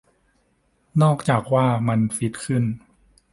[1.01, 2.63] นอกจากว่ามันฟิตขึ้น